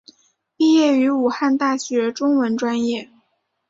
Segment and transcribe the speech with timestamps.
[0.57, 3.11] 毕业于武汉大学中文专业。